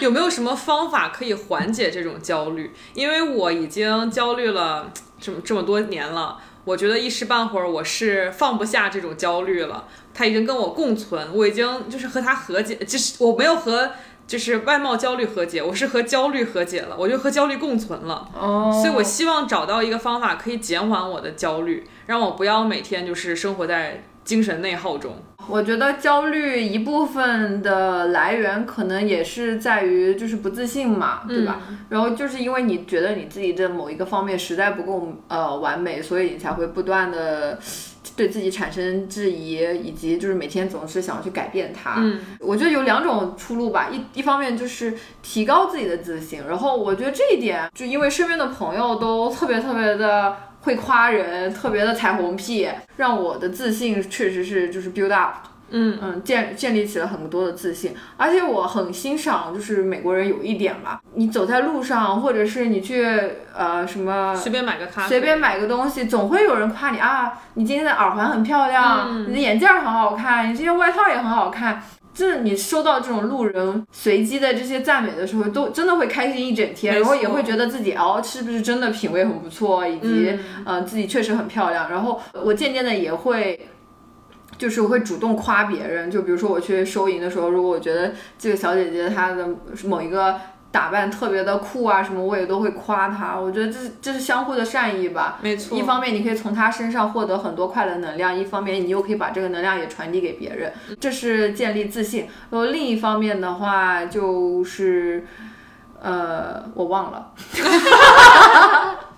[0.00, 2.72] 有没有什么方法可以缓解这种焦虑？
[2.94, 4.90] 因为我已经焦虑了
[5.20, 13.90] 这么这么多年了，我觉得一时半会儿我是放不下这种焦虑了，他已经跟我共存，我已经就是和他和解，就是我没有和
[14.26, 18.26] 就是外貌焦虑和解，我是和焦虑和解了，我就和焦虑共存了。
[18.34, 25.16] 哦所以我希望找到一个方法可以减缓我的焦虑，让我不要每天就是生活在精神内耗中。
[25.48, 31.62] 我觉得焦虑一部分的来源可能也是在于就是不自信嘛，对吧？
[31.88, 37.58] 然后就是因为你觉得你自己的某一个方面实在不够呃完美，所以你才会不断的
[38.14, 41.94] 对自己产生质疑，以及就是每天总是想要去改变它。
[41.96, 50.36] 嗯，我觉得有两种出路吧，一一方面就是提高自己的自信，然后我觉得这一点就因为身边的朋友都特别特别的。
[50.68, 55.36] 会夸人，特别的彩虹屁，让我的自信确实是就是 build up，
[55.70, 55.98] 嗯。
[56.02, 63.02] 嗯，建建立起了很多的自信，而且我很欣赏，就是美国人有一点吧，你走在路上，或者是你去
[63.56, 71.82] 呃什么随便买个咖啡，随便买个东西，总会有人夸你啊，你今天的耳环很漂亮，你的眼镜儿很好看，你今天外套也很好看。
[72.18, 81.88] 就是你收到这种路人随机的这些赞美的时候，都真的会开心一整天，然后也会觉得自己哦，是不是真的品味很不错，以及嗯呃自己确实很漂亮。
[81.88, 83.68] 然后我渐渐的也会。
[84.56, 89.46] 就是我会主动夸别人，就比如说我去收银的时候，如果我觉得这个小姐姐她的
[89.84, 90.34] 某一个
[90.70, 93.34] 打扮特别的酷啊什么，我也都会夸他。
[93.38, 95.38] 我觉得这是这是相互的善意吧。
[95.40, 102.28] 没错，一方面你可以从他身上获得很多快乐能量，一方面你又可以把这个能量也传递给别人，这是建立自信。
[102.50, 105.26] 然后另一方面的话就是，
[106.00, 107.32] 呃，我忘了。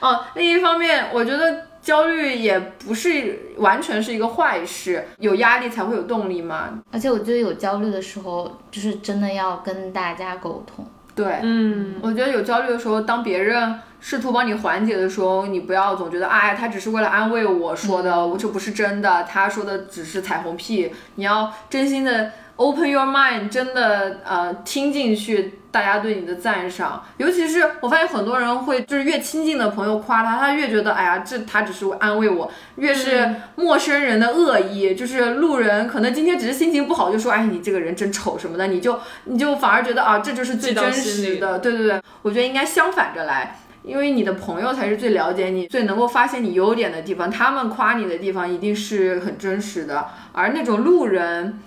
[0.00, 6.80] 哦，另一方面，我觉得焦虑也不是完全是一个坏事，有压力才会有动力嘛。
[6.92, 10.86] 而且我觉得有焦虑的时候，就是真的要跟大家沟通。
[11.14, 20.90] 对，嗯，我觉得有焦虑的时候，当别人试图帮你缓解的时候，你不要总觉得，哎，他只是为了安慰我说的，我这不是真的，他说的只是彩虹屁。
[21.16, 27.04] 你要真心的 open your mind，真的呃听进去大家对你的赞赏。
[27.16, 41.58] 尤其是我发现很多人会，就是越亲近的朋友夸他，他越觉得，哎呀，这他只是安慰我；越是陌生人的恶意，就是路人可能今天只是心情不好，就说，哎，你这个人真丑什么的，你就你就反而觉得啊，这就是最真实的。
[41.58, 43.58] 对对对，我觉得应该相反着来。
[43.84, 51.58] 因为你的朋友才是最了解你、最能够发现你优点的地方，他们夸你的地方一定是很真实的，而那种路人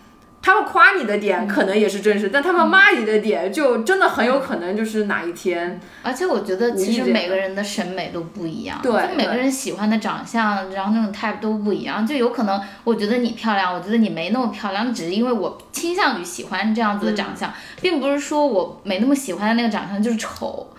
[0.45, 20.69] 他们夸你的点可能也是真实，但他们骂你的点就真的很有可能就是哪一天，而且我觉得其实每个人的审美都不一样，对就每个人喜欢的长相，然后那种 type 都不一样，就有可能我觉得你漂亮，我觉得你没那么漂亮，只是因为我倾向于喜欢这样子的长相，并不是说我没那么喜欢的那个长相就是丑，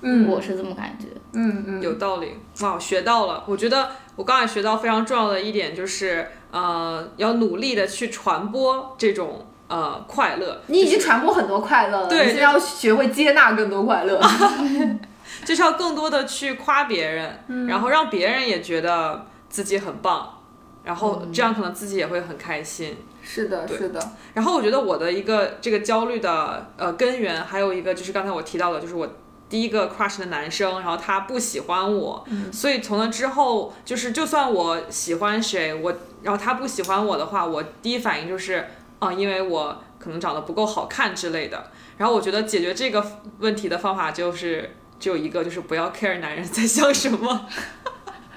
[0.00, 0.26] 嗯。
[0.26, 1.08] 我是这么感觉。
[1.34, 2.28] 嗯嗯，有道理，
[2.62, 3.44] 哇，学到了。
[3.46, 10.60] 我觉得我刚才学到非常重要的一点就是，呃，要努力的去传播这种呃快乐。
[10.68, 14.20] 你已经传播很多快乐了，对你现在要学会接纳更多快乐。
[15.44, 20.38] 就是要更多的去夸别人，嗯然后让别人也觉得自己很棒，
[20.84, 22.96] 然后嗯这样可能自己也会很开心。
[23.24, 24.00] 是的，是的，
[24.34, 29.08] 然后我觉得我的一个这个焦虑的呃根源，还有一个就是刚才我提到的，就是我
[29.52, 38.66] 第一个 crush 的男生，然后他不喜欢我，所以从那之后，就是就算我喜欢谁，我然后他不喜欢我的话，我第一反应就是
[38.98, 41.70] 啊、因为我可能长得不够好看之类的。
[41.98, 43.04] 然后我觉得解决这个
[43.40, 47.46] 问题的方法就是只有一个，就是不要 care 男人在想什么。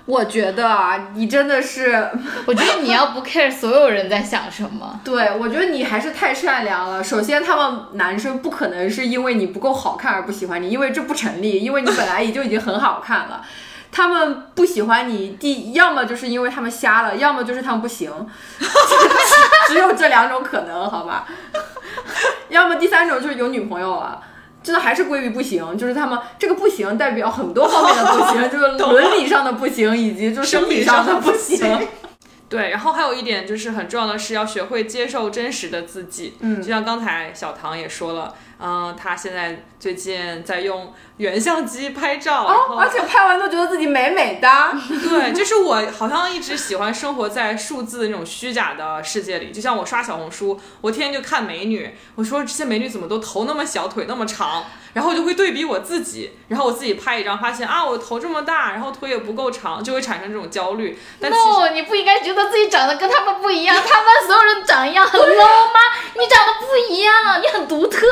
[0.06, 2.10] 我觉得啊，你真的是，
[2.46, 7.04] 我觉得你要不 care 所有人在想什么， 对我觉得你还是太善良了。
[7.04, 13.42] 首先，他们男生不可能是因为你不够好看而不喜欢你，因为这不成立，因为你本来也就已经很好看了。
[13.92, 18.12] 他们不喜欢你，第要么就是因为他们瞎了，要么就是他们不行，
[19.70, 21.26] 只有这两种可能，好吧？
[22.50, 24.22] 要么第三种就是有女朋友了。
[24.66, 31.88] 真的还是规避不行，就是他们这个不行代表很多方面的不行， 就是伦理上的不行，以及就是生理上的不行。
[32.50, 36.34] 对，然后还有一点就是很重要的是要学会接受真实的自己。
[36.40, 44.50] 嗯就像刚才小唐也说了，嗯、他现在最近在用原相机拍照，哦，而且拍完都觉得自己美美的。
[45.10, 60.98] 对，就是我好像一直喜欢生活在数字那种虚假的世界里，就像我刷小红书，我天天就看美女，我说这些美女怎么都头那么小，腿那么长，然后我就会对比我自己，然后我自己拍一张，发现啊我头这么大，然后腿也不够长，就会产生这种焦虑。
[61.20, 65.80] 但其实 no，你不应该觉得自己长得跟他们不一样，他们所有人长一样很 low 吗？
[66.16, 68.06] 你长得不一样，你很独特。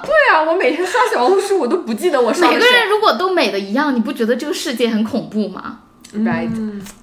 [0.04, 2.64] 对啊，我每天刷小红书，我都不记得我刷每个。
[2.64, 5.80] 人如果都美的一样，你不觉得这个世界很恐怖吗
[6.14, 6.50] ？right，、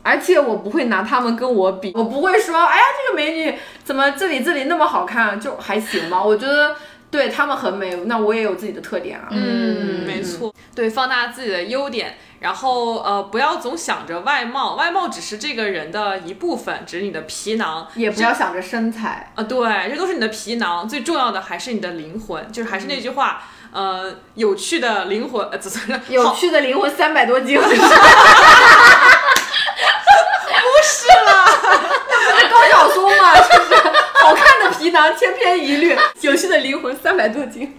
[0.03, 6.23] 而且我不会拿他们跟我比，我不会说，哎呀，这个美女怎么这里这里那么好看，就还行吧。
[6.23, 6.75] 我觉得
[7.09, 9.27] 对他们很美，那我也有自己的特点啊。
[9.31, 17.85] 嗯，没错，对，放大自己的优点，然后呃，不要总想着外貌，外貌只是这个人的一部分，只是你的皮囊。
[17.95, 27.59] 也不要想着身材，啊，对，这都是你的皮囊，最重要的还是你的灵魂，就是还是那句话，呃，有趣的灵魂，呃，怎么 有趣的灵魂三百多斤。
[27.59, 27.65] 不
[30.81, 31.45] 是啦，
[32.09, 33.75] 那不是高晓松嘛， 就是
[34.21, 37.77] 好看的皮囊千篇一律，有趣的灵魂三百多斤。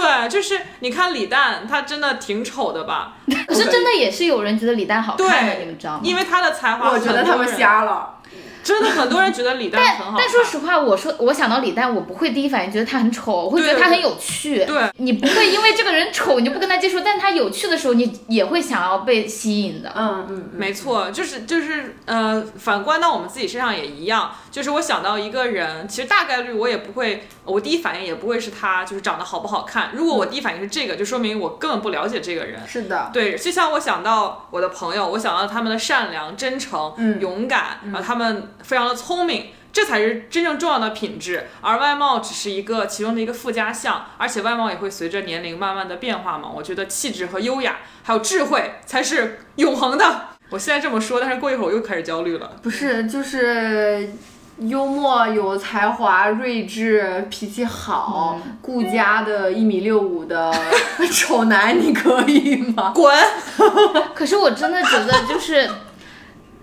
[0.00, 3.14] 对，就是你看李诞，他真的挺丑的吧？
[3.46, 6.00] 可是真的也是有人觉得李诞好看的，对你们知道吗？
[6.02, 8.14] 因为他的才华，我觉得他们，瞎了。
[8.62, 10.20] 真的很多人觉得李诞很好看。
[10.20, 14.64] 但说实话，我说我想到李诞，我不会第一反应觉得他很丑，我会觉得他很有趣。
[14.64, 19.92] 对，你不会因为这个人丑你就不跟他接触，但他有趣的时候，你也会想要被吸引的。
[19.96, 24.30] 嗯嗯，没错，就是就是呃，反观到我们自己身上也一样。
[24.50, 29.90] 就是我想到一个人，其实大概率我也不会，我第一反应也不会是他，就是长得好不好看。
[29.94, 32.60] 如果我第一反应是这个，就说明我根本不了解这个人。
[32.68, 41.48] 是的，对，就像我想到我的朋友，我想到他们的善良、真诚、嗯勇敢，然后他们非常的聪明，这才是真正重要的品质。
[41.60, 46.50] 而外貌只是一个其中的一个附加项，而且外貌也会随着年龄慢慢的变化嘛。
[46.54, 50.28] 我觉得气质和优雅还有智慧才是永恒的。
[50.50, 52.52] 我现在这么说，但是过一会儿我又开始焦虑了。
[52.62, 54.10] 不是就是。
[54.58, 60.52] 幽默、有才华、睿智、脾气好、顾家的一米六五的
[61.10, 62.92] 丑男，你可以吗？
[62.94, 63.12] 滚！
[64.14, 65.68] 可是我真的觉得就是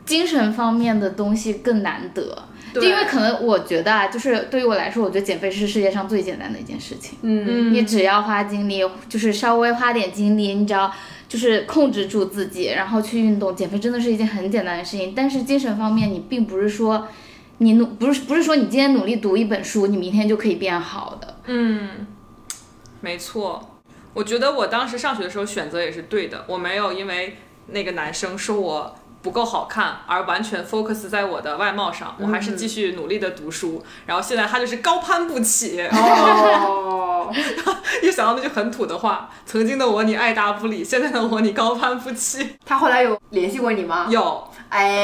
[0.09, 2.35] 精神方面的东西更难得。
[2.73, 7.17] 就因为可能我觉得啊，就是对于我来说，我觉得减肥是世界上最简单的一件事情。
[7.21, 10.91] 嗯，你只要花精力，就是稍微花点精力，你只要
[11.27, 15.13] 就是控制住自己，然后去运动，减肥真的是一件很简单的事情。
[15.15, 17.07] 但是精神方面，你并不是说
[17.59, 21.37] 你努不是不是说你今天努力读一本书，你明天就可以变好的。
[21.45, 22.07] 嗯，
[23.01, 23.77] 没错。
[24.13, 27.37] 我觉得我当时上学的时候选择也是对的，我没有因为
[27.67, 33.83] 那个男生说我不够好看而完全 focus 在我的外貌上，我还是继续努力的读书。
[34.05, 37.31] 然后现在他就是高攀不起，哦，
[38.01, 42.55] 一想到那句很土的话，曾经的我你爱答不理，现在的我你高攀不起。
[42.65, 44.07] 他后来有联系过你吗？
[44.09, 45.03] 有，哎，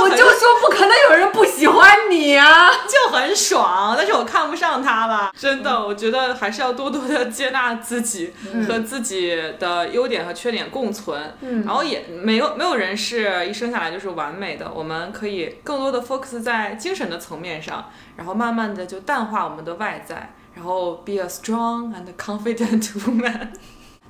[0.00, 2.70] 我就说不可能有人不喜欢你啊！
[2.86, 5.32] 就很爽，但是我看不上他了。
[5.36, 8.34] 真的，我觉得还是要多多的接纳自己
[8.66, 11.36] 和自己的优点和缺点共存。
[11.40, 23.48] 嗯然后也没有没有人是一生下来就是完美的，我们可以更多的 focus 在精神的层面上，然后慢慢的就淡化我们的外在，然后 be a strong and confident woman。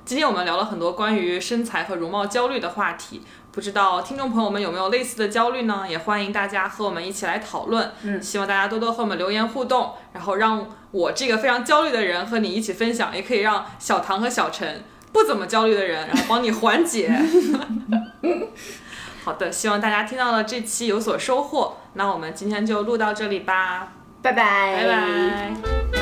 [0.05, 3.21] 今天我们聊了很多关于身材和容貌焦虑的话题，
[3.51, 5.85] 不知道听众朋友们有没有类似的焦虑呢？
[5.89, 7.91] 也欢迎大家和我们一起来讨论。
[8.03, 17.11] 嗯希望大家多多和我们留言互动，然后让我这个非常焦虑的人和你一起分享，也可以让小唐和小陈不怎么焦虑的人，然后帮你缓解。
[19.25, 21.77] 好的，希望大家听到了这期有所收获。
[21.93, 25.98] 那我们今天就录到这里吧，拜拜，拜拜。